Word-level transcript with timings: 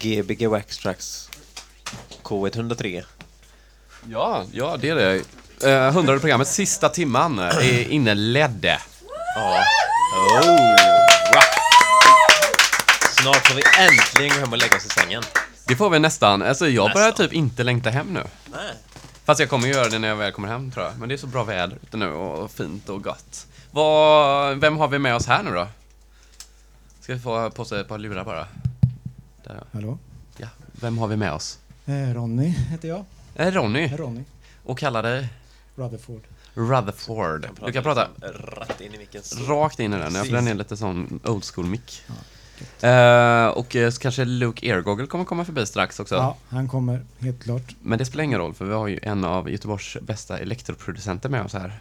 Gbg 0.00 0.46
Waxtrax 0.48 1.30
K103. 2.22 3.04
Ja, 4.08 4.44
ja 4.52 4.76
det 4.80 4.88
är 4.88 4.94
det. 4.94 5.22
Uh, 5.64 5.92
hundrade 5.92 6.20
programmet, 6.20 6.48
sista 6.48 6.88
timman, 6.88 7.38
är 7.38 7.88
inledd. 7.88 8.64
Ja. 9.34 9.64
Oh. 10.16 10.50
Wow. 11.32 11.42
Snart 13.20 13.46
får 13.46 13.54
vi 13.54 13.62
äntligen 13.78 14.34
gå 14.34 14.40
hem 14.40 14.52
och 14.52 14.58
lägga 14.58 14.76
oss 14.76 14.86
i 14.86 14.88
sängen. 14.88 15.22
Det 15.66 15.76
får 15.76 15.90
vi 15.90 15.98
nästan. 15.98 16.42
Alltså 16.42 16.68
jag 16.68 16.92
börjar 16.92 17.08
Nästan. 17.08 17.26
typ 17.26 17.34
inte 17.34 17.62
längta 17.62 17.90
hem 17.90 18.06
nu. 18.06 18.22
Nej. 18.46 18.74
Fast 19.24 19.40
jag 19.40 19.48
kommer 19.48 19.68
göra 19.68 19.88
det 19.88 19.98
när 19.98 20.08
jag 20.08 20.16
väl 20.16 20.32
kommer 20.32 20.48
hem 20.48 20.70
tror 20.70 20.84
jag. 20.86 20.98
Men 20.98 21.08
det 21.08 21.14
är 21.14 21.16
så 21.16 21.26
bra 21.26 21.44
väder 21.44 21.78
ute 21.82 21.96
nu 21.96 22.12
och 22.12 22.50
fint 22.50 22.88
och 22.88 23.02
gott. 23.04 23.46
Vad, 23.70 24.58
vem 24.60 24.76
har 24.76 24.88
vi 24.88 24.98
med 24.98 25.14
oss 25.14 25.26
här 25.26 25.42
nu 25.42 25.50
då? 25.50 25.66
Ska 27.00 27.14
vi 27.14 27.20
få 27.20 27.50
på 27.50 27.64
sig 27.64 27.80
ett 27.80 27.88
par 27.88 27.98
lurar 27.98 28.24
bara? 28.24 28.46
Där, 29.44 29.54
ja. 29.54 29.64
Hallå? 29.72 29.98
ja. 30.36 30.48
Vem 30.72 30.98
har 30.98 31.06
vi 31.08 31.16
med 31.16 31.32
oss? 31.32 31.58
Eh, 31.86 32.14
Ronny 32.14 32.48
heter 32.48 32.88
jag. 32.88 33.04
Eh, 33.34 33.52
Ronny. 33.52 33.88
Ronny 33.96 34.24
Och 34.64 34.78
kallar 34.78 35.02
dig 35.02 35.28
Rutherford. 35.74 36.22
Rutherford. 36.54 37.48
Du 37.66 37.72
kan 37.72 37.82
prata 37.82 38.08
liksom 38.22 38.46
Rätt 38.46 38.80
in 38.80 38.94
i 38.94 38.98
micken. 38.98 39.22
Rakt 39.48 39.80
in 39.80 39.92
i 39.92 39.98
den, 39.98 40.14
ja, 40.14 40.24
för 40.24 40.32
den 40.32 40.48
är 40.48 40.54
lite 40.54 40.76
sån 40.76 41.20
old 41.24 41.44
school 41.44 41.66
mick. 41.66 42.02
Eh, 42.80 43.46
och 43.46 43.76
eh, 43.76 43.90
så 43.90 44.00
kanske 44.00 44.24
Luke 44.24 44.74
Airgoggle 44.74 45.06
kommer 45.06 45.24
komma 45.24 45.44
förbi 45.44 45.66
strax 45.66 46.00
också. 46.00 46.14
Ja, 46.14 46.36
han 46.48 46.68
kommer 46.68 47.04
helt 47.18 47.42
klart. 47.42 47.74
Men 47.82 47.98
det 47.98 48.04
spelar 48.04 48.24
ingen 48.24 48.38
roll, 48.38 48.54
för 48.54 48.64
vi 48.64 48.74
har 48.74 48.88
ju 48.88 48.98
en 49.02 49.24
av 49.24 49.50
Göteborgs 49.50 49.96
bästa 50.00 50.38
elektroproducenter 50.38 51.28
med 51.28 51.44
oss 51.44 51.52
här. 51.52 51.80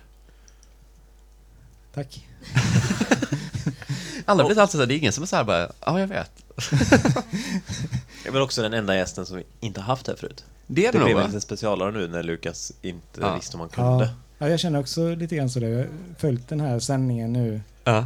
Tack. 1.94 2.28
Alla 4.26 4.46
blir 4.46 4.60
alltid 4.60 4.72
så 4.72 4.80
här, 4.80 4.86
det 4.86 4.94
är 4.94 4.98
ingen 4.98 5.14
som 5.14 5.24
är 5.24 5.28
så 5.28 5.36
här 5.36 5.44
bara, 5.44 5.72
ja 5.86 6.00
jag 6.00 6.08
vet. 6.08 6.32
Jag 6.72 8.28
är 8.28 8.32
väl 8.32 8.42
också 8.42 8.62
den 8.62 8.74
enda 8.74 8.96
gästen 8.96 9.26
som 9.26 9.38
vi 9.38 9.44
inte 9.60 9.80
har 9.82 9.86
haft 9.88 10.08
här 10.08 10.16
förut. 10.16 10.46
Det 10.68 10.86
är 10.86 10.92
det, 10.92 10.98
Det 10.98 11.00
nog 11.00 11.06
blev 11.08 11.16
va? 11.18 11.22
en 11.24 11.28
liten 11.28 11.42
specialare 11.42 11.92
nu 11.92 12.08
när 12.08 12.24
Lukas 12.24 12.72
inte 12.82 13.22
Ja. 13.22 13.36
visste 13.36 13.58
om 13.58 13.60
han 13.60 13.70
kunde. 13.70 14.06
Ja, 14.06 14.12
ja, 14.38 14.50
jag 14.50 14.60
känner 14.60 14.80
också 14.80 15.16
lite 15.16 15.36
grann 15.36 15.50
sådär. 15.50 15.68
Jag 15.70 15.78
har 15.78 15.88
följt 16.18 16.48
den 16.48 16.60
här 16.60 16.80
sändningen 16.80 17.34
nu 17.34 17.62
Ja. 17.84 17.98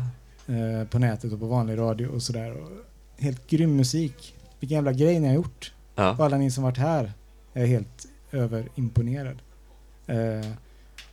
eh, 0.48 0.88
på 0.90 1.00
nätet 1.00 1.34
och 1.34 1.40
på 1.40 1.46
vanlig 1.48 1.78
radio 1.78 2.08
och 2.08 2.22
sådär. 2.24 2.52
Och 2.52 2.70
Helt 3.18 3.48
grym 3.48 3.76
musik. 3.76 4.36
Vilken 4.60 4.76
jävla 4.76 4.92
grej 4.94 5.20
ni 5.20 5.28
har 5.28 5.36
gjort. 5.36 5.74
Ja. 5.96 6.12
Och 6.12 6.26
alla 6.26 6.38
ni 6.38 6.52
som 6.52 6.64
varit 6.64 6.78
här 6.78 7.12
är 7.54 7.66
helt 7.66 8.06
överimponerad. 8.32 9.38
Eh, 10.08 10.52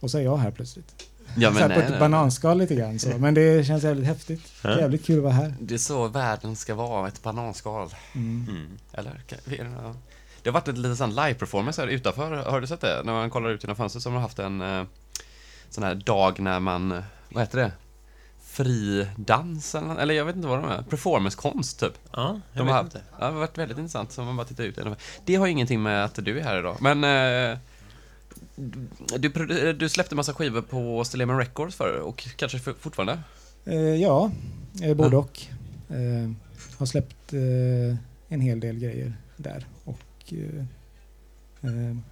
och 0.01 0.11
så 0.11 0.19
är 0.19 0.23
jag 0.23 0.37
här 0.37 0.51
plötsligt. 0.51 0.95
Ja 1.37 1.49
så 1.49 1.55
men 1.55 1.63
här 1.63 1.69
nej, 1.69 1.79
på 1.79 1.85
ett 1.85 1.91
nej. 1.91 2.01
bananskal 2.01 2.59
lite 2.59 2.75
grann 2.75 2.99
så. 2.99 3.19
Men 3.19 3.35
det 3.35 3.67
känns 3.67 3.85
jävligt 3.85 4.07
häftigt. 4.07 4.53
Ja. 4.63 4.79
Jävligt 4.79 5.07
kul 5.07 5.19
att 5.19 5.25
vara 5.25 5.33
här. 5.33 5.55
Det 5.61 5.75
är 5.75 5.79
så 5.79 6.09
världen 6.09 6.57
ska 6.57 6.75
vara, 6.75 7.09
ett 7.09 7.23
bananskal. 7.23 7.89
Mm. 8.15 8.47
Mm. 8.49 8.79
Eller? 8.93 9.23
Det 10.43 10.51
har 10.51 10.53
varit 10.53 10.69
ett 10.69 10.79
litet 10.79 10.99
sån 10.99 11.15
live-performance 11.15 11.81
här 11.81 11.89
utanför, 11.89 12.37
har 12.37 12.61
du 12.61 12.67
sett 12.67 12.81
det? 12.81 13.03
När 13.05 13.13
man 13.13 13.31
kollar 13.31 13.51
ut 13.51 13.65
genom 13.65 13.77
fönstret 13.77 14.03
så 14.03 14.11
har 14.11 14.15
de 14.15 14.23
haft 14.23 14.39
en 14.39 14.61
eh, 14.61 14.85
sån 15.71 15.85
här 15.85 15.95
dag 15.95 16.41
när 16.41 16.61
man, 16.61 17.03
vad 17.29 17.43
heter 17.43 17.59
det? 17.59 17.73
Fri 18.45 19.07
dans 19.17 19.75
eller, 19.75 19.97
eller 19.97 20.15
jag 20.15 20.25
vet 20.25 20.37
inte 20.37 20.49
vad 20.49 20.59
de 20.59 20.71
är. 20.71 20.83
Performancekonst 20.83 21.81
typ. 21.81 21.93
Ja, 22.13 22.41
jag 22.53 22.61
De 22.61 22.67
vet 22.67 22.75
har, 22.75 22.85
inte. 22.85 23.03
Ja, 23.19 23.27
det 23.27 23.33
har 23.33 23.41
varit 23.41 23.59
väldigt 23.59 23.79
intressant, 23.79 24.13
så 24.13 24.23
man 24.23 24.37
bara 24.37 24.47
tittar 24.47 24.65
ut. 24.65 24.79
Det 25.25 25.35
har 25.35 25.47
ju 25.47 25.53
ingenting 25.53 25.83
med 25.83 26.05
att 26.05 26.25
du 26.25 26.39
är 26.39 26.43
här 26.43 26.59
idag, 26.59 26.77
men 26.81 27.05
eh, 27.05 27.59
du, 29.19 29.73
du 29.73 29.89
släppte 29.89 30.15
massa 30.15 30.35
skivor 30.35 30.63
på 30.63 31.05
Stilleman 31.05 31.39
Records 31.39 31.77
för 31.77 31.99
och 32.01 32.29
kanske 32.37 32.59
för, 32.59 32.73
fortfarande? 32.73 33.19
Eh, 33.65 33.75
ja, 33.81 34.31
eh, 34.83 34.97
både 34.97 35.17
Ja. 35.17 35.19
och. 35.19 35.41
Eh, 35.97 36.31
har 36.79 36.87
släppt 36.87 37.33
eh, 37.33 37.97
en 38.29 38.41
hel 38.41 38.61
del 38.61 38.79
grejer 38.79 39.13
där. 39.37 39.67
Och 39.85 40.35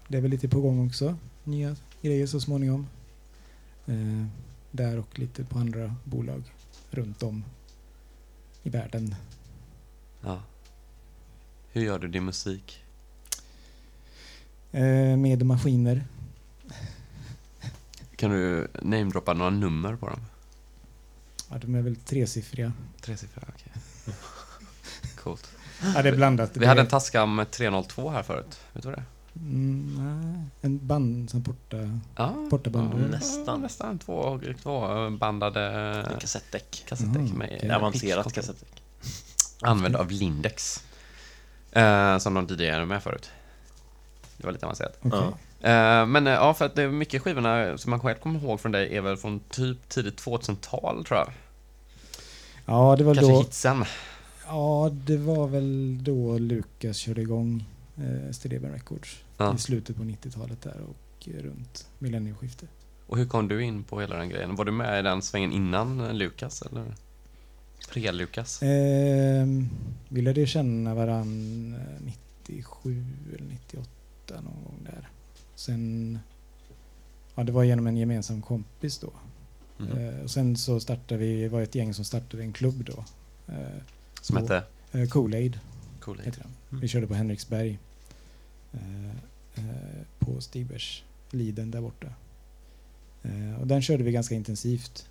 det 0.08 0.16
är 0.16 0.20
väl 0.20 0.30
lite 0.30 0.48
på 0.48 0.60
gång 0.60 0.86
också. 0.86 1.16
Nya 1.44 1.76
grejer 2.02 2.26
så 2.26 2.40
småningom. 2.40 2.86
Där 4.70 4.98
och 4.98 5.18
lite 5.18 5.44
på 5.44 5.58
andra 5.58 5.94
bolag 6.04 6.42
runt 6.90 7.22
om 7.22 7.44
i 8.62 8.70
världen. 8.70 9.14
Ja. 10.20 10.42
Hur 11.72 11.82
gör 11.82 11.98
du 11.98 12.08
din 12.08 12.24
musik? 12.24 12.84
Med 15.18 15.46
maskiner. 15.46 16.04
Kan 18.16 18.30
du 18.30 18.68
namedroppa 18.82 19.32
några 19.32 19.50
nummer 19.50 19.96
på 19.96 20.08
dem? 20.08 20.20
Ja, 21.50 21.58
de 21.58 21.74
är 21.74 21.82
väl 21.82 21.96
tresiffriga. 21.96 22.72
Tresiffriga, 23.00 23.46
okej. 23.54 23.72
Coolt. 25.22 25.50
Ja, 25.94 26.02
det 26.02 26.08
är 26.08 26.16
blandat. 26.16 26.56
Vi 26.56 26.66
hade 26.66 26.80
en 26.80 26.86
Tascam 26.86 27.44
302 27.50 28.10
här 28.10 28.22
förut, 28.22 28.60
vet 28.72 28.82
du 28.82 28.88
vad 28.88 28.98
det 28.98 29.02
är? 29.02 29.06
Mm, 29.40 29.94
nej, 29.98 30.44
en 30.60 30.86
band 30.86 31.30
som 31.30 31.44
porta, 31.44 32.00
Ja, 32.16 32.46
portaband. 32.50 32.92
ja, 32.94 32.98
Nästan. 33.06 33.60
Nästan 33.62 33.98
två, 33.98 34.40
två 34.62 35.10
bandade 35.10 36.16
kassettdäck. 36.20 36.84
kassettdäck 36.88 37.32
med 37.32 37.60
eh, 37.70 37.76
Avancerat 37.76 38.32
kassettdäck. 38.32 38.82
Använd 39.60 39.96
av 39.96 40.10
Lindex. 40.10 40.84
Eh, 41.72 42.18
som 42.18 42.34
de 42.34 42.46
DJade 42.46 42.86
med 42.86 43.02
förut. 43.02 43.30
Det 44.36 44.44
var 44.46 44.52
lite 44.52 44.66
avancerat. 44.66 44.98
Okej. 45.02 45.18
Ja. 45.18 45.38
Eh, 45.60 46.06
men 46.06 46.26
eh, 46.26 46.32
ja, 46.32 46.54
för 46.54 46.64
att 46.66 46.74
det 46.74 46.82
är 46.82 46.88
mycket 46.88 47.22
skivorna 47.22 47.78
som 47.78 47.90
man 47.90 48.00
själv 48.00 48.16
kommer 48.18 48.40
ihåg 48.40 48.60
från 48.60 48.72
dig 48.72 48.96
är 48.96 49.00
väl 49.00 49.16
från 49.16 49.40
typ 49.40 49.88
tidigt 49.88 50.22
2000-tal 50.24 51.04
tror 51.04 51.18
jag. 51.18 51.32
Ja, 52.66 52.96
det 52.98 53.04
var 53.04 53.14
Kanske 53.14 53.32
då. 53.32 53.38
hitsen. 53.40 53.84
Ja, 54.46 54.90
det 54.92 55.16
var 55.16 55.48
väl 55.48 55.98
då 56.04 56.38
Lukas 56.38 56.96
körde 56.96 57.20
igång 57.22 57.64
eh, 57.96 58.32
Stilleben 58.32 58.72
Records 58.72 59.16
Ja. 59.38 59.54
i 59.54 59.58
slutet 59.58 59.96
på 59.96 60.02
90-talet 60.02 60.62
där 60.62 60.76
och 60.88 61.28
eh, 61.28 61.42
runt 61.42 61.86
millennieskiftet. 61.98 62.68
Och 63.06 63.18
hur 63.18 63.26
kom 63.26 63.48
du 63.48 63.64
in 63.64 63.84
på 63.84 64.00
hela 64.00 64.16
den 64.16 64.28
grejen? 64.28 64.56
Var 64.56 64.64
du 64.64 64.72
med 64.72 64.98
i 65.00 65.02
den 65.02 65.22
svängen 65.22 65.52
innan 65.52 66.18
Lukas 66.18 66.62
eller? 66.62 66.94
Pre-Lukas? 67.92 68.62
Eh, 68.62 69.46
vi 70.08 70.22
lärde 70.22 70.46
känna 70.46 70.94
varann 70.94 71.74
eh, 71.74 72.04
97 72.46 73.04
eller 73.34 73.44
98 73.48 73.90
någon 74.28 74.64
gång 74.64 74.78
där. 74.84 75.08
Sen, 75.58 76.18
ja 77.34 77.44
det 77.44 77.52
var 77.52 77.64
genom 77.64 77.86
en 77.86 77.96
gemensam 77.96 78.42
kompis 78.42 78.98
då. 78.98 79.12
Mhm. 79.78 79.98
Eh, 79.98 80.20
och 80.20 80.30
sen 80.30 80.56
så 80.56 80.80
startade 80.80 81.16
vi, 81.20 81.48
var 81.48 81.60
ett 81.62 81.74
gäng 81.74 81.94
som 81.94 82.04
startade 82.04 82.42
en 82.42 82.52
klubb 82.52 82.84
då. 82.84 83.04
Eh, 83.52 83.82
Som 84.20 84.36
på- 84.36 84.42
hette? 84.42 84.56
eh, 84.92 85.00
Cool-Aid 85.08 85.58
Cool. 86.00 86.20
Mm. 86.20 86.80
Vi 86.80 86.88
körde 86.88 87.06
på 87.06 87.14
Henriksberg. 87.14 87.78
Eh, 88.72 89.08
eh, 89.54 90.02
på 90.18 90.40
Stigbergs 90.40 91.02
Liden 91.30 91.70
där 91.70 91.80
borta. 91.80 92.06
Eh, 93.22 93.60
och 93.60 93.66
den 93.66 93.82
körde 93.82 94.02
vi 94.04 94.12
ganska 94.12 94.34
intensivt. 94.34 95.08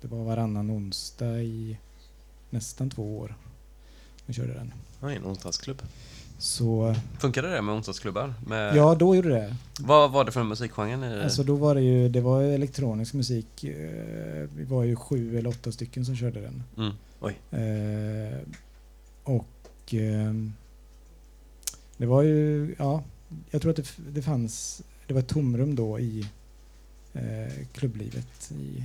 Det 0.00 0.08
var 0.08 0.24
varannan 0.24 0.70
onsdag 0.70 1.42
i 1.42 1.78
nästan 2.50 2.90
två 2.90 3.18
år. 3.18 3.34
Vi 4.26 4.34
körde 4.34 4.52
den. 4.54 4.72
Ja, 5.00 5.10
en 5.12 5.24
onsdagsklubb. 5.24 5.82
Så 6.38 6.94
Funkade 7.18 7.50
det 7.50 7.62
med 7.62 7.74
onsdagsklubbar? 7.74 8.34
Med, 8.46 8.76
ja, 8.76 8.94
då 8.94 9.16
gjorde 9.16 9.28
det. 9.28 9.56
Vad 9.80 10.10
var 10.10 10.24
det 10.24 10.32
för 10.32 10.42
musikgenre? 10.42 11.24
Alltså 11.24 11.42
då 11.42 11.54
var 11.54 11.74
det 11.74 11.80
ju, 11.80 12.08
det 12.08 12.20
var 12.20 12.42
elektronisk 12.42 13.14
musik. 13.14 13.64
Eh, 13.64 14.48
vi 14.56 14.64
var 14.64 14.84
ju 14.84 14.96
sju 14.96 15.38
eller 15.38 15.50
åtta 15.50 15.72
stycken 15.72 16.04
som 16.04 16.16
körde 16.16 16.40
den. 16.40 16.62
mm. 16.76 16.92
Eh, 17.50 18.38
och 19.24 19.94
ehm, 19.94 20.52
det 21.96 22.06
var 22.06 22.22
ju, 22.22 22.74
ja, 22.78 23.02
jag 23.50 23.62
tror 23.62 23.70
att 23.70 23.76
det, 23.76 23.88
det 24.10 24.22
fanns, 24.22 24.82
det 25.06 25.14
var 25.14 25.20
ett 25.20 25.28
tomrum 25.28 25.74
då 25.74 25.98
i 25.98 26.26
eh, 27.12 27.66
klubblivet 27.72 28.52
i 28.52 28.84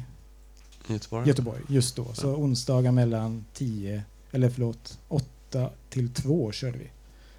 Göteborg? 0.87 1.27
Göteborg 1.27 1.61
just 1.67 1.95
då. 1.95 2.13
Så 2.13 2.35
onsdagar 2.35 2.91
mellan 2.91 3.45
10, 3.53 4.03
eller 4.31 4.49
förlåt, 4.49 4.99
8 5.07 5.69
till 5.89 6.13
2 6.13 6.51
körde 6.51 6.77
vi. 6.77 6.89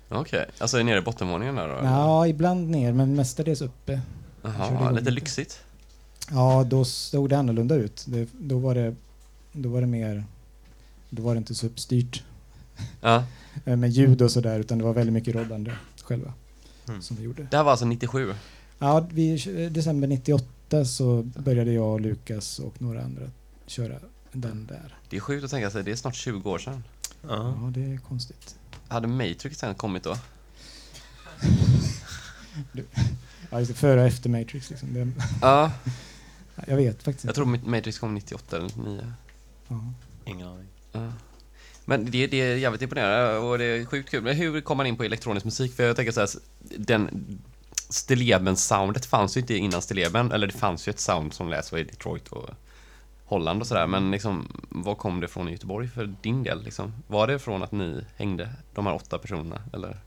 Okej, 0.09 0.47
alltså 0.59 0.83
nere 0.83 0.99
i 0.99 1.03
bottenvåningen 1.03 1.55
där 1.55 1.69
då? 1.69 1.75
Ja, 1.85 2.27
ibland 2.27 2.71
ner 2.71 2.93
men 2.93 3.15
mestadels 3.17 3.61
uppe. 3.61 4.01
Jaha, 4.43 4.91
lite 4.91 5.11
lyxigt. 5.11 5.61
Ja, 6.31 6.65
då 6.71 6.85
såg 6.85 7.29
det 7.29 7.39
annorlunda 7.39 7.75
ut. 7.75 8.05
Det, 8.09 8.29
då, 8.33 8.59
var 8.59 8.75
det, 8.75 8.95
då 9.53 9.69
var 9.69 9.81
det 9.81 9.87
mer, 9.87 10.25
då 11.11 11.23
var 11.23 11.35
det 11.35 11.39
inte 11.39 11.55
så 11.55 11.67
uppstyrt 11.67 12.23
Ja. 13.01 13.25
eh, 13.65 13.77
med 13.77 13.91
ljud 13.91 14.23
och 14.23 14.31
sådär 14.31 14.61
utan 14.61 14.79
det 14.79 14.85
var 14.85 14.93
väldigt 14.93 15.12
mycket 15.12 15.35
roddande 15.35 15.73
själva 16.03 16.33
Mm. 16.89 17.03
som 17.03 17.17
vi 17.17 17.23
gjorde. 17.23 17.47
Det 17.51 17.56
här 17.56 17.65
var 17.65 17.71
alltså 17.71 17.87
97? 17.87 18.35
Ja, 18.79 19.06
vi, 19.11 19.37
december 19.73 20.09
98 20.09 20.85
så 20.85 21.23
började 21.23 21.73
jag 21.73 21.93
och 21.93 22.01
Lukas 22.01 22.59
och 22.59 22.83
några 22.83 23.03
andra 23.03 23.23
köra 23.67 23.95
den 24.33 24.67
där. 24.67 24.97
Det 25.11 25.17
är 25.17 25.21
sjukt 25.21 25.45
att 25.45 25.51
tänka 25.51 25.71
sig, 25.71 25.83
det 25.85 25.91
är 25.91 25.97
snart 25.97 26.15
20 26.15 26.51
år 26.51 26.59
sedan. 26.59 26.85
Ja. 27.23 27.29
Ja, 27.62 27.71
det 27.75 27.81
är 27.93 27.99
konstigt. 27.99 28.56
Hade 28.89 29.09
Matrix 29.09 29.59
sen 29.59 29.75
kommit 29.75 30.03
då? 30.03 30.17
Ja, 33.51 33.59
just 33.59 33.71
det, 33.71 33.75
före 33.79 34.01
och 34.01 34.07
efter 34.07 34.31
Matrix 34.31 34.71
liksom. 34.71 34.95
Det, 34.95 35.09
Ja, 35.41 35.73
jag 36.67 36.77
vet 36.77 37.03
faktiskt 37.03 37.25
jag 37.25 37.35
tror 37.35 37.47
Matrix 37.69 37.99
kom 37.99 38.15
98 38.15 38.57
eller 38.57 38.67
99. 38.67 39.13
Ja. 39.69 39.93
Ingen 40.25 40.49
aning. 40.49 40.67
Ja. 40.93 41.13
Men 41.85 42.11
det, 42.11 42.27
det 42.27 42.41
är 42.41 42.57
jävligt 42.57 42.83
imponerande 42.83 43.39
och 43.39 43.59
det 43.59 43.65
är 43.65 43.85
sjukt 43.85 44.11
kul. 44.11 44.23
Men 44.23 44.37
hur 44.37 44.61
kom 44.61 44.77
man 44.77 44.87
in 44.87 44.97
på 44.97 45.05
elektronisk 45.05 45.45
musik? 45.45 45.75
För 45.75 45.85
jag 45.85 45.97
tänker 45.97 46.13
så 46.13 46.21
här, 46.21 46.29
den 46.61 47.39
Stilleben-soundet 47.89 49.07
fanns 49.07 49.37
ju 49.37 49.41
inte 49.41 49.55
innan 49.55 49.83
Stilleben, 49.83 50.33
eller 50.33 50.47
det 50.47 50.53
fanns 50.53 50.89
ju 50.89 50.91
ett 50.91 51.01
sound 51.01 51.35
som 51.35 51.49
lät 51.49 51.65
så 51.67 51.79
i 51.79 51.85
Detroit 51.85 52.29
och 52.29 52.51
Holland 53.25 53.61
och 53.61 53.67
sådär, 53.67 53.87
men 53.87 54.11
liksom, 54.11 54.49
var 54.69 54.94
kom 54.94 55.21
det 55.21 55.29
från 55.29 55.49
i 55.49 55.53
Göteborg 55.53 55.88
för 55.88 56.15
din 56.23 56.43
del? 56.43 56.62
Liksom? 56.62 56.93
Var 57.06 57.26
det 57.26 57.38
från 57.38 57.62
att 57.62 57.73
ni 57.73 58.00
hängde, 58.17 58.50
de 58.75 58.87
här 58.87 58.94
åtta 58.94 59.19
personerna, 59.19 59.62
eller? 59.73 59.99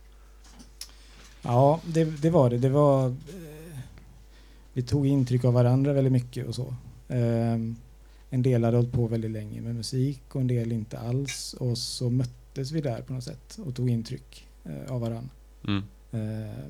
Ja, 1.42 1.80
det, 1.86 2.22
det 2.22 2.30
var 2.30 2.50
det. 2.50 2.58
Det 2.58 2.70
var... 2.70 3.08
Eh, 3.08 3.80
vi 4.74 4.82
tog 4.82 5.08
intryck 5.08 5.46
av 5.46 5.54
varandra 5.54 5.94
väldigt 5.94 6.14
mycket 6.14 6.48
och 6.48 6.56
så. 6.56 6.76
Eh, 7.08 7.58
en 8.30 8.42
del 8.42 8.64
hade 8.64 8.78
hållit 8.78 8.94
på 8.94 9.08
väldigt 9.08 9.32
länge 9.32 9.62
med 9.62 9.76
musik 9.76 10.22
och 10.36 10.42
en 10.42 10.48
del 10.48 10.72
inte 10.72 11.00
alls. 11.00 11.54
Och 11.54 11.78
så 11.78 12.10
möttes 12.10 12.72
vi 12.72 12.82
där 12.82 13.02
på 13.02 13.14
något 13.14 13.24
sätt 13.24 13.60
och 13.66 13.76
tog 13.76 13.90
intryck 13.90 14.48
eh, 14.64 14.94
av 14.94 15.02
varandra. 15.02 15.30
Mm. 15.68 15.84
Eh, 16.12 16.66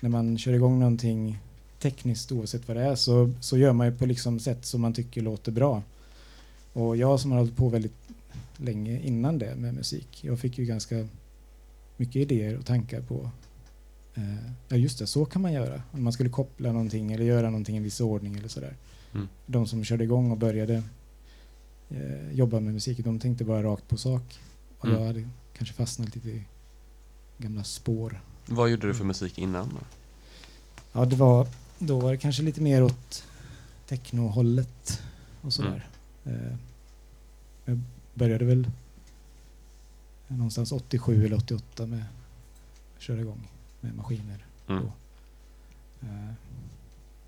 när 0.00 0.10
man 0.10 0.38
kör 0.38 0.52
igång 0.52 0.78
någonting 0.78 1.38
tekniskt 1.84 2.32
oavsett 2.32 2.68
vad 2.68 2.76
det 2.76 2.82
är 2.82 2.94
så, 2.94 3.32
så 3.40 3.58
gör 3.58 3.72
man 3.72 3.86
ju 3.86 3.96
på 3.98 4.06
liksom 4.06 4.38
sätt 4.40 4.64
som 4.64 4.80
man 4.80 4.92
tycker 4.92 5.22
låter 5.22 5.52
bra. 5.52 5.82
Och 6.72 6.96
jag 6.96 7.20
som 7.20 7.30
har 7.30 7.38
hållit 7.38 7.56
på 7.56 7.68
väldigt 7.68 7.94
länge 8.56 9.00
innan 9.00 9.38
det 9.38 9.54
med 9.56 9.74
musik, 9.74 10.24
jag 10.24 10.38
fick 10.40 10.58
ju 10.58 10.64
ganska 10.64 11.06
mycket 11.96 12.16
idéer 12.16 12.58
och 12.58 12.66
tankar 12.66 13.00
på 13.00 13.30
eh, 14.14 14.50
ja 14.68 14.76
just 14.76 14.98
det, 14.98 15.06
så 15.06 15.24
kan 15.24 15.42
man 15.42 15.52
göra. 15.52 15.82
Om 15.92 16.04
man 16.04 16.12
skulle 16.12 16.30
koppla 16.30 16.72
någonting 16.72 17.12
eller 17.12 17.24
göra 17.24 17.50
någonting 17.50 17.74
i 17.74 17.78
en 17.78 17.84
viss 17.84 18.00
ordning 18.00 18.36
eller 18.36 18.48
sådär. 18.48 18.76
Mm. 19.14 19.28
De 19.46 19.66
som 19.66 19.84
körde 19.84 20.04
igång 20.04 20.30
och 20.30 20.38
började 20.38 20.82
eh, 21.90 22.32
jobba 22.32 22.60
med 22.60 22.72
musik, 22.74 22.98
de 22.98 23.18
tänkte 23.18 23.44
bara 23.44 23.62
rakt 23.62 23.88
på 23.88 23.96
sak. 23.96 24.40
Och 24.78 24.88
Mm. 24.88 24.98
jag 25.00 25.06
hade 25.06 25.28
kanske 25.56 25.74
fastnat 25.74 26.14
lite 26.14 26.28
i 26.28 26.42
gamla 27.38 27.64
spår. 27.64 28.20
Vad 28.46 28.70
gjorde 28.70 28.86
du 28.86 28.94
för 28.94 29.04
musik 29.04 29.38
innan? 29.38 29.68
då? 29.68 29.86
Ja, 30.92 31.04
det 31.04 31.16
var, 31.16 31.46
då 31.86 32.00
var 32.00 32.10
det 32.10 32.18
kanske 32.18 32.42
lite 32.42 32.60
mer 32.60 32.82
åt 32.82 33.24
technohållet 33.88 35.02
och 35.42 35.52
sådär. 35.52 35.88
Eh, 36.24 36.56
jag 37.64 37.80
började 38.14 38.44
väl 38.44 38.70
någonstans 40.28 40.72
87 40.72 41.26
eller 41.26 41.36
88 41.36 41.86
med 41.86 42.04
att 42.96 43.02
köra 43.02 43.20
igång 43.20 43.48
med 43.80 43.96
maskiner. 43.96 44.46
Mm. 44.68 44.84
Eh, 46.02 46.32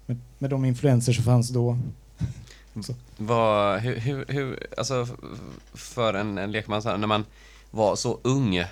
med, 0.06 0.19
med 0.38 0.50
de 0.50 0.64
influenser 0.64 1.12
som 1.12 1.25
fanns 1.25 1.49
då. 1.49 1.79
Vad, 3.17 3.81
hur, 3.81 3.97
hur, 3.97 4.25
hur, 4.29 4.67
alltså 4.76 5.08
för 5.75 6.14
en, 6.14 6.38
en 6.38 6.53
lekman 6.53 6.82
här, 6.85 6.99
när 6.99 7.06
man 7.06 7.25
var 7.70 7.97
så 7.97 8.19
ung, 8.23 8.64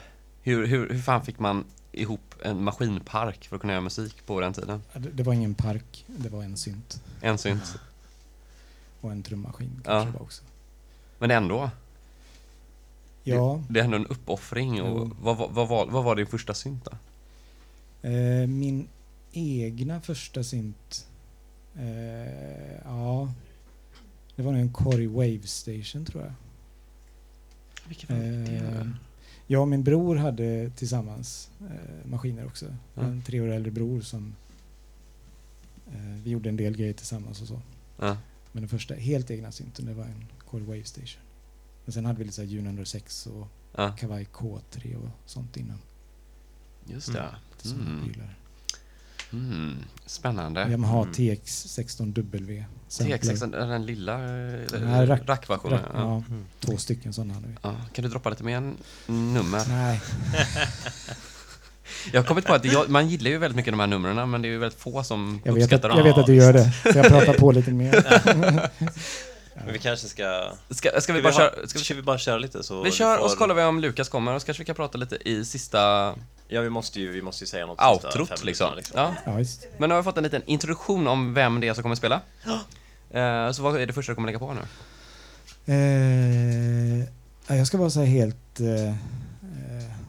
hur, 0.43 0.67
hur, 0.67 0.89
hur 0.89 1.03
fan 1.03 1.25
fick 1.25 1.39
man 1.39 1.65
ihop 2.01 2.35
en 2.43 2.65
maskinpark 2.65 3.45
för 3.49 3.57
att 3.57 3.61
kunna 3.61 3.73
göra 3.73 3.81
musik 3.83 4.27
på 4.27 4.41
den 4.41 4.53
tiden? 4.53 4.83
Ja, 4.93 5.01
Det, 5.01 5.11
det 5.11 5.23
var 5.23 5.33
ingen 5.33 5.55
park, 5.55 6.05
det 6.07 6.29
var 6.29 6.43
en 6.43 6.57
synt 6.57 7.03
En 7.21 7.39
synt. 7.39 7.75
och 9.01 9.13
en 9.13 9.23
trummaskin 9.23 9.71
Ja. 9.85 9.91
kanske 9.91 10.11
det 10.13 10.19
var 10.19 10.23
också. 10.25 10.43
Men 11.19 11.31
ändå, 11.31 11.71
Ja, 13.27 13.63
det 13.69 13.81
är 13.81 13.85
ändå 13.85 13.97
en 13.97 14.07
uppoffring. 14.07 14.83
Och 14.83 15.11
vad, 15.23 15.37
vad, 15.37 15.51
vad, 15.51 15.69
var- 15.69 15.87
vad 15.87 16.05
var 16.05 16.17
din 16.17 16.27
första 16.27 16.55
synt 16.55 16.85
då? 16.85 16.93
Eh, 18.09 18.47
min 18.47 18.89
egna 19.33 20.01
första 20.01 20.45
synt, 20.45 21.07
eh, 21.77 22.75
ja, 22.85 23.33
det 24.37 24.43
var 24.43 24.53
nog 24.53 24.61
en 24.61 24.73
Corey 24.73 25.07
Wave 25.07 25.43
Station 25.47 26.05
tror 26.05 26.23
jag. 26.23 26.33
Vilken 27.89 28.45
Eh, 28.47 28.87
jag 29.47 29.63
och 29.63 29.69
min 29.69 29.83
bror 29.83 30.17
hade 30.17 30.71
tillsammans 30.71 31.51
eh, 31.61 32.07
maskiner 32.11 32.47
också. 32.47 32.67
Har 32.95 33.05
En 33.05 33.23
tre 33.23 33.41
år 33.41 33.49
äldre 33.49 33.71
bror 33.71 34.01
som 34.01 34.35
eh, 35.93 36.01
vi 36.25 36.31
gjorde 36.31 36.49
en 36.49 36.57
del 36.57 36.77
grejer 36.77 36.93
tillsammans 36.93 37.43
och 37.43 37.49
så. 37.49 37.61
Ja. 37.99 38.17
Men 38.53 38.63
den 38.63 38.69
första 38.69 38.95
helt 38.95 39.31
egna 39.31 39.53
synten 39.53 39.87
det 39.87 39.95
var 39.95 40.05
en 40.05 40.25
Corey 40.51 40.67
Wave 40.67 40.85
Station. 40.85 41.23
Men 41.85 41.93
sen 41.93 42.07
hade 42.07 42.19
vi 42.19 42.25
lite 42.25 42.35
så 42.37 42.43
här 42.43 42.49
Juno 42.49 42.67
106 42.69 43.27
och 43.27 43.47
Ja, 43.77 43.93
Kawai 43.99 44.25
K3 44.25 44.97
och 44.97 45.09
sånt 45.27 45.57
innan. 45.57 45.79
just 46.87 47.13
det. 47.13 47.35
Lite 47.57 47.69
sådana 47.69 47.91
Mm. 47.91 48.05
Mm. 49.35 49.77
Spännande. 50.07 50.67
Yamaha 50.71 51.01
Mm. 51.03 51.13
TX16W. 51.13 52.65
sampler. 52.89 53.17
TX6, 53.19 53.57
är 53.63 53.67
den 53.67 53.87
lilla 53.87 54.13
eh, 54.15 54.21
Nej, 54.81 55.07
rack- 55.07 55.27
rackversionen? 55.27 55.79
Rack- 55.79 55.91
ja. 55.95 56.01
ja, 56.01 56.23
Mm. 56.29 56.45
två 56.61 56.77
stycken 56.77 57.13
sådana 57.13 57.35
vi. 57.47 57.55
Ja. 57.63 57.75
Kan 57.93 58.03
du 58.05 58.09
droppa 58.09 58.31
lite 58.31 58.45
mer 58.45 58.73
nummer? 59.07 59.63
Nej, 59.69 60.01
Jag 62.13 62.21
har 62.21 62.27
kommit 62.27 62.45
på 62.47 62.55
att 62.55 62.65
jag, 62.65 62.89
man 62.89 63.09
gillar 63.09 63.31
ju 63.31 63.39
väldigt 63.39 63.57
mycket 63.57 63.73
de 63.73 63.81
här 63.81 63.87
numren, 63.87 64.31
men 64.31 64.43
det 64.43 64.49
är 64.49 64.51
ju 64.51 64.59
väldigt 64.59 64.79
få 64.81 65.03
som 65.03 65.41
jag 65.45 65.53
vet, 65.53 65.63
att, 65.63 65.65
uppskattar 65.67 65.89
dem. 65.89 65.99
jag 65.99 66.05
vet 66.05 66.19
att 66.19 66.27
du 66.27 66.35
gör 66.35 66.53
det. 66.53 66.73
Så 66.93 66.99
jag 66.99 67.07
pratar 67.09 67.35
på 67.35 67.53
lite 67.53 67.71
mer. 67.71 67.93
Men 69.65 69.73
vi 69.73 69.79
kanske 69.79 70.09
ska... 70.09 70.53
Ska, 70.71 70.89
ska 70.89 70.91
vi 70.97 71.01
Ska 71.01 71.13
bara 71.13 71.19
vi, 71.23 71.29
ha, 71.29 71.33
köra? 71.33 71.67
Ska 71.69 71.79
ska 71.79 71.95
vi, 71.95 72.03
bara 72.03 72.19
köra 72.19 72.39
lite 72.39 72.63
så 72.63 72.83
vi 72.83 72.91
kör 72.91 73.17
får- 73.17 73.25
och 73.25 73.31
så 73.31 73.37
kollar 73.37 73.55
vi 73.55 73.63
om 73.63 73.81
Lukas 73.81 74.09
kommer 74.09 74.35
och 74.35 74.41
så 74.43 74.47
kanske 74.47 74.61
vi 74.63 74.65
kan 74.67 74.75
prata 74.75 74.99
lite 74.99 75.29
i 75.29 75.45
sista 75.45 76.15
Ja, 76.55 76.61
vi 76.61 76.71
måste 76.71 77.01
ju, 77.01 77.11
vi 77.13 77.23
måste 77.23 77.45
ju 77.45 77.49
säga 77.49 77.67
något 77.67 77.81
outrot 77.83 78.45
liksom. 78.45 78.71
minuterna, 78.71 79.03
Ja. 79.03 79.15
Ja, 79.33 79.37
visst. 79.37 79.67
Men 79.79 79.89
nu 79.89 79.95
har 79.95 80.03
vi 80.03 80.05
fått 80.05 80.17
en 80.17 80.23
liten 80.25 80.43
introduktion 80.47 81.07
om 81.09 81.35
vem 81.35 81.61
det 81.61 81.69
är 81.69 81.75
som 81.75 81.83
kommer 81.83 81.95
spela. 81.97 82.21
Eh, 83.11 83.51
Så 83.53 83.63
vad 83.63 83.81
är 83.81 83.87
det 83.87 83.93
första 83.93 84.13
du 84.13 84.15
kommer 84.17 84.27
lägga 84.29 84.39
på 84.39 84.55
nu? 84.55 84.61
Eh, 85.75 86.99
ja, 87.47 87.55
jag 87.57 87.67
ska 87.67 87.79
vara 87.79 87.91
så 87.91 88.01
här 88.01 88.07
helt 88.07 88.61
eh, 88.61 88.89
eh, 88.89 88.95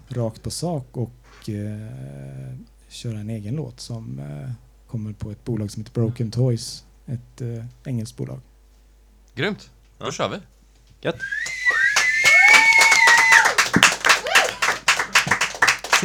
rakt 0.09 0.43
på 0.43 0.51
sak 0.51 0.87
och 0.91 1.49
eh, 1.49 2.55
köra 2.89 3.19
en 3.19 3.29
egen 3.29 3.55
låt 3.55 3.79
som 3.79 4.19
eh, 4.19 4.51
kommer 4.87 5.13
på 5.13 5.31
ett 5.31 5.43
bolag 5.45 5.71
som 5.71 5.81
heter 5.83 5.93
Broken 5.93 6.31
Toys. 6.31 6.85
Ett 7.05 7.41
eh, 7.41 7.65
engelskt 7.85 8.17
bolag. 8.17 8.39
Grymt! 9.35 9.69
Då 9.99 10.05
Ja. 10.05 10.11
kör 10.11 10.29
vi. 10.29 10.37
Gött. 11.01 11.15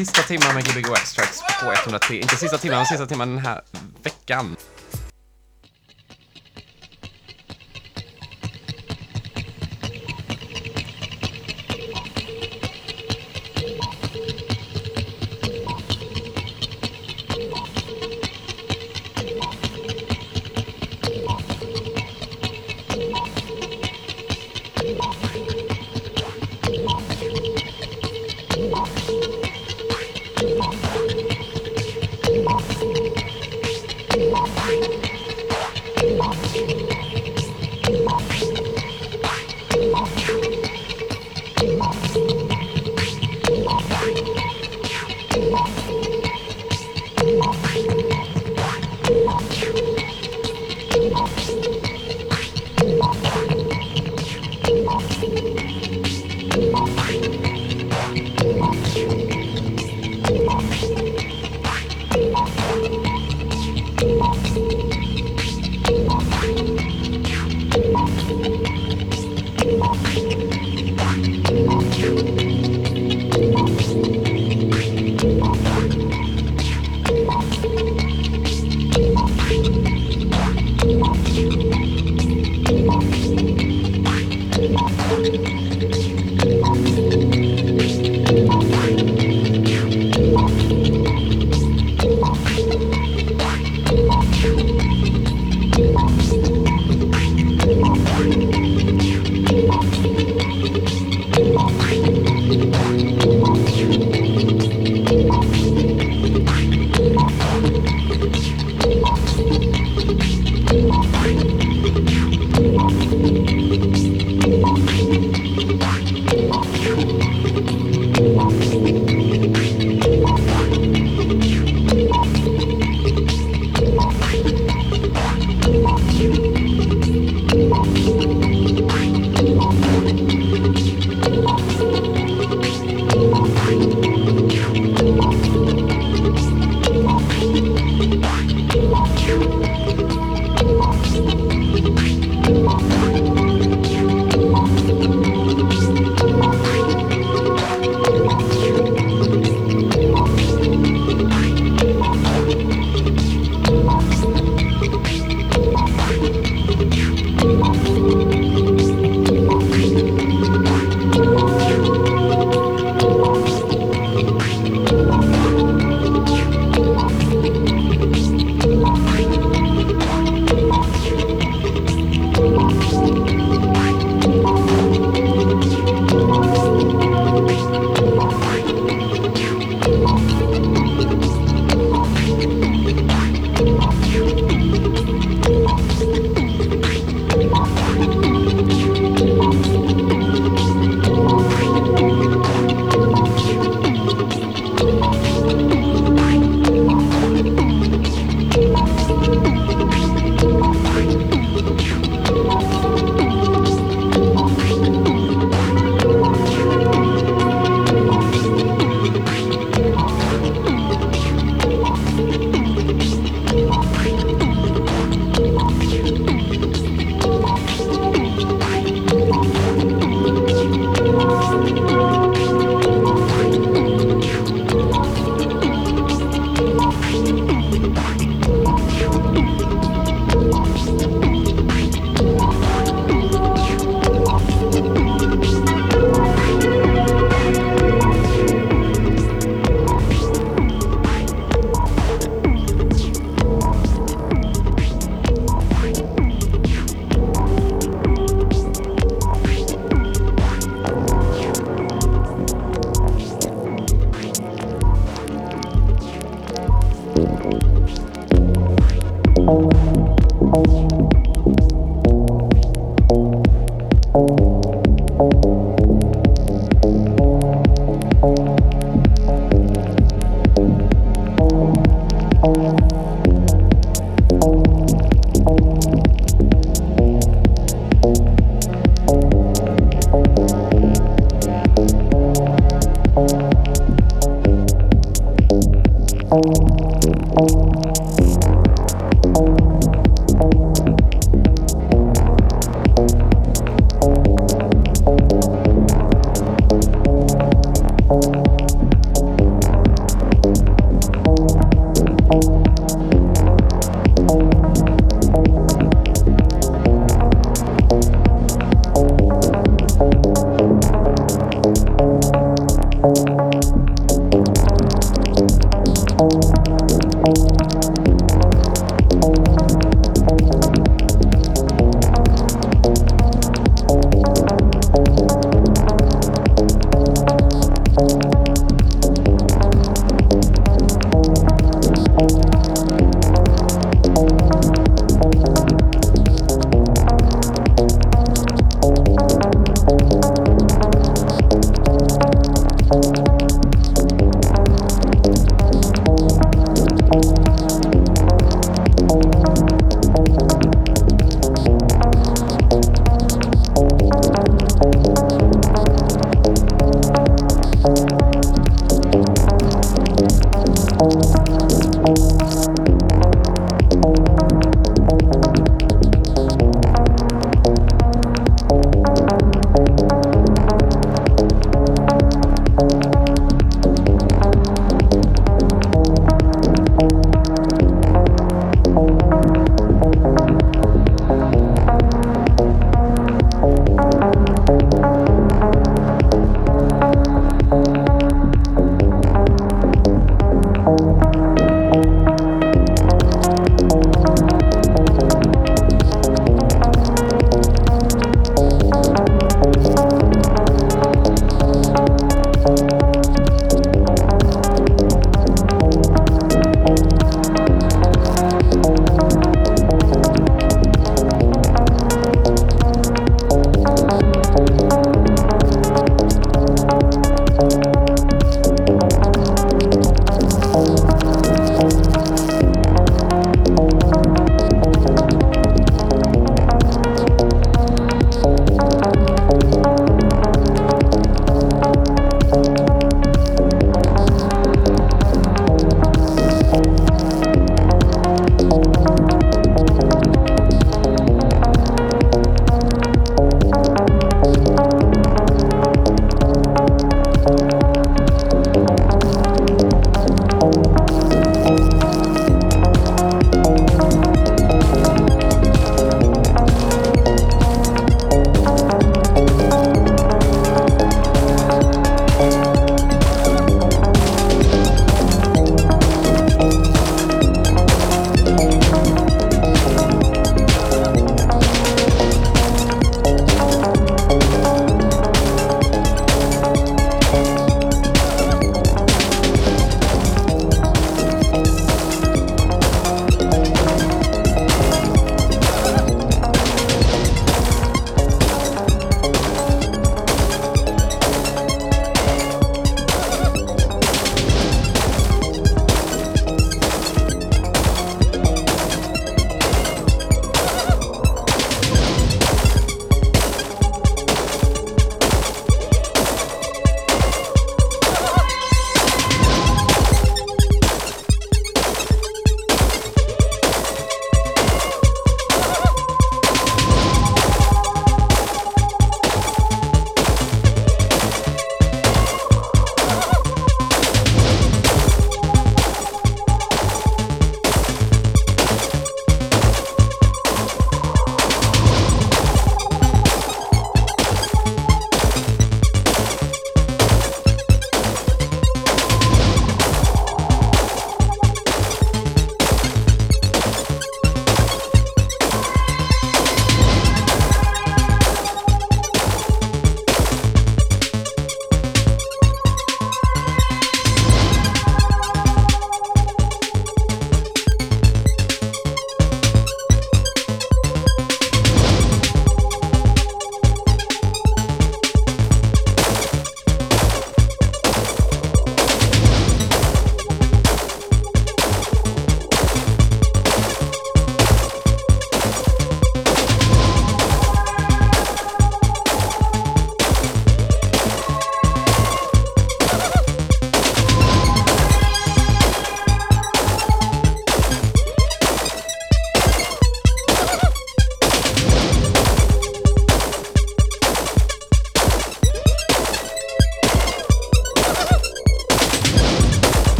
Sista 0.00 0.22
timmen 0.22 0.54
med 0.54 0.64
Gbg 0.64 0.92
Extracts 0.92 1.42
på 1.62 1.72
103. 1.72 2.16
Inte 2.16 2.36
sista 2.36 2.58
timmen, 2.58 2.78
men 2.78 2.86
sista 2.86 3.06
timmen 3.06 3.28
den 3.28 3.38
här 3.38 3.60
veckan. 4.02 4.56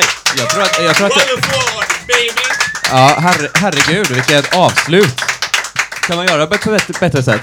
Aj. 0.00 0.06
Jag 0.38 0.50
tror 0.50 0.62
att... 0.62 0.78
Jag 0.84 0.96
tror 0.96 1.06
att 1.06 1.12
ja, 2.90 3.16
herre, 3.20 3.48
herregud, 3.54 4.06
vilket 4.10 4.54
avslut. 4.56 5.14
Kan 6.06 6.16
man 6.16 6.26
göra 6.26 6.46
på 6.46 6.54
ett 6.54 6.64
bättre, 6.64 6.94
bättre 7.00 7.22
sätt? 7.22 7.42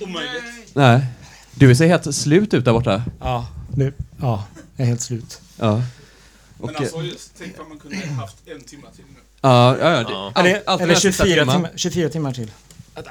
Omöjligt. 0.00 0.42
Nej. 0.74 1.06
Du 1.54 1.74
ser 1.74 1.86
helt 1.86 2.14
slut 2.14 2.54
ut 2.54 2.64
där 2.64 2.72
borta. 2.72 3.02
Ja, 3.20 3.46
nu. 3.76 3.92
Ja, 4.20 4.44
jag 4.76 4.84
är 4.84 4.88
helt 4.88 5.00
slut. 5.00 5.40
Ja. 5.56 5.82
Och, 6.60 6.66
Men 6.66 6.76
alltså, 6.76 7.02
just, 7.02 7.32
tänk 7.38 7.58
vad 7.58 7.68
man 7.68 7.78
kunde 7.78 7.96
haft 8.06 8.36
en 8.46 8.60
timme 8.64 8.86
till 8.96 9.04
nu. 9.08 9.20
ja, 9.40 9.76
ja, 9.80 9.90
ja. 9.90 9.96
det- 10.02 10.12
Ja. 10.12 10.32
allt- 10.34 10.38
Eller, 10.46 10.62
allt 10.66 10.80
eller 10.80 10.86
den 10.86 10.88
här 10.88 11.00
sista 11.10 11.24
24, 11.24 11.40
timmen. 11.42 11.54
timmar, 11.56 11.70
24 11.76 12.08
timmar 12.08 12.32
till. 12.32 12.50
Vänta, 12.94 13.10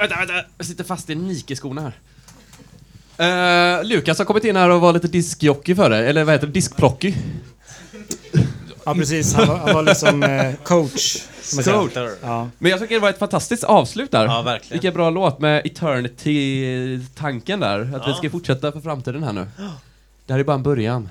vänta, 0.00 0.16
vänta. 0.16 0.34
Jag 0.58 0.66
sitter 0.66 0.84
fast 0.84 1.10
i 1.10 1.14
Nike-skorna 1.14 1.80
här. 1.82 1.92
Uh, 3.20 3.84
Lukas 3.84 4.18
har 4.18 4.24
kommit 4.24 4.44
in 4.44 4.56
här 4.56 4.70
och 4.70 4.80
var 4.80 4.92
lite 4.92 5.08
diskjockey 5.08 5.74
för 5.74 5.90
dig, 5.90 6.08
eller 6.08 6.24
vad 6.24 6.34
heter 6.34 6.46
det? 6.46 6.52
Diskplocky. 6.52 7.14
Ja, 8.84 8.94
precis. 8.94 9.34
Han 9.34 9.48
var, 9.48 9.56
han 9.56 9.74
var 9.74 9.82
liksom 9.82 10.22
eh, 10.22 10.54
coach. 10.62 11.16
Ja. 12.22 12.48
Men 12.58 12.70
jag 12.70 12.80
tycker 12.80 12.94
det 12.94 13.00
var 13.00 13.10
ett 13.10 13.18
fantastiskt 13.18 13.64
avslut 13.64 14.10
där. 14.10 14.24
Ja, 14.24 14.42
verkligen. 14.42 14.72
Vilken 14.72 14.94
bra 14.94 15.10
låt 15.10 15.38
med 15.38 15.66
Eternity-tanken 15.66 17.60
där. 17.60 17.80
Att 17.80 18.06
vi 18.06 18.10
Ja. 18.10 18.14
ska 18.14 18.30
fortsätta 18.30 18.72
för 18.72 18.80
framtiden 18.80 19.22
här 19.22 19.32
nu. 19.32 19.46
Det 20.26 20.32
här 20.32 20.40
är 20.40 20.44
bara 20.44 20.54
en 20.56 20.62
början. 20.62 21.08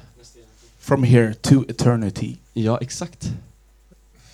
From 0.80 1.04
here 1.04 1.34
to 1.34 1.64
eternity. 1.70 2.36
Ja, 2.54 2.78
exakt. 2.82 3.30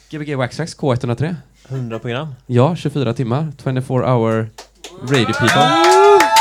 Gbg 0.10 0.36
Waxtrax 0.36 0.78
K103. 0.78 1.36
100 1.68 2.00
program. 2.00 2.28
Ja, 2.46 2.76
24 2.76 3.14
timmar. 3.14 3.52
24 3.64 4.14
hour 4.16 4.50
radio 5.10 5.34
people. 5.34 6.35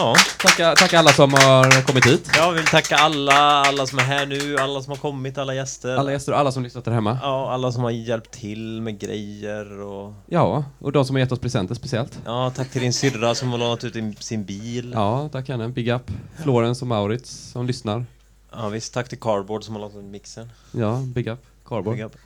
Ja. 0.00 0.16
Tacka, 0.38 0.74
tacka 0.74 0.98
alla 0.98 1.10
som 1.10 1.32
har 1.34 1.82
kommit 1.82 2.06
hit. 2.06 2.30
Jag 2.34 2.52
vill 2.52 2.66
tacka 2.66 2.96
alla, 2.96 3.32
alla 3.66 3.86
som 3.86 3.98
är 3.98 4.02
här 4.02 4.26
nu, 4.26 4.56
alla 4.56 4.82
som 4.82 4.90
har 4.90 4.96
kommit, 4.96 5.38
alla 5.38 5.54
gäster. 5.54 5.96
Alla 5.96 6.12
gäster 6.12 6.32
och 6.32 6.38
alla 6.38 6.52
som 6.52 6.62
lyssnat 6.62 6.84
där 6.84 6.92
hemma. 6.92 7.18
Ja, 7.22 7.52
alla 7.52 7.72
som 7.72 7.82
har 7.82 7.90
hjälpt 7.90 8.30
till 8.30 8.80
med 8.82 8.98
grejer 8.98 9.80
och... 9.80 10.12
Ja, 10.26 10.64
och 10.78 10.92
de 10.92 11.04
som 11.04 11.16
har 11.16 11.20
gett 11.20 11.32
oss 11.32 11.38
presenter 11.38 11.74
speciellt. 11.74 12.18
Ja, 12.24 12.52
tack 12.56 12.70
till 12.70 12.82
din 12.82 12.92
syrra 12.92 13.34
som 13.34 13.50
har 13.50 13.58
lånat 13.58 13.84
ut 13.84 13.92
din, 13.92 14.16
sin 14.16 14.44
bil. 14.44 14.92
Ja, 14.94 15.28
tack 15.32 15.48
henne. 15.48 15.68
Big 15.68 15.88
up. 15.88 16.10
Florence 16.42 16.84
och 16.84 16.88
Maurits 16.88 17.30
som 17.30 17.66
lyssnar. 17.66 18.04
Ja, 18.52 18.68
visst. 18.68 18.94
Tack 18.94 19.08
till 19.08 19.20
Cardboard 19.20 19.64
som 19.64 19.74
har 19.74 19.82
lånat 19.82 19.96
ut 19.96 20.04
mixen. 20.04 20.50
Ja, 20.72 21.02
big 21.06 21.26
up. 21.28 21.46
Cardboard. 21.66 21.94
Big 21.94 22.04
up. 22.04 22.16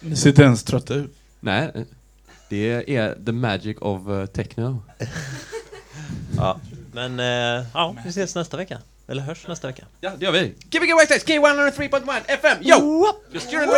Ni 0.00 0.16
ser 0.16 0.30
inte 0.30 0.42
ens 0.42 0.64
trötta 0.64 0.94
ut. 0.94 1.16
Nej, 1.40 1.86
det 2.48 2.96
är 2.96 3.24
the 3.26 3.32
magic 3.32 3.76
of 3.80 4.08
uh, 4.08 4.26
techno. 4.26 4.82
Ja. 6.36 6.60
Men, 6.98 7.20
eh, 7.20 7.66
ja, 7.74 7.94
vi 8.04 8.08
ses 8.10 8.34
nästa 8.34 8.56
vecka. 8.56 8.78
Eller 9.08 9.22
hörs 9.22 9.46
nästa 9.48 9.66
vecka. 9.66 9.84
Ja, 10.00 10.10
det 10.18 10.24
gör 10.24 10.32
vi. 10.32 10.54
Gbg 10.70 10.94
Waxtrax 10.94 11.24
K103.1 11.24 12.20
FM, 12.28 12.58
yo! 12.60 13.06
Just 13.32 13.52
Radio. 13.52 13.72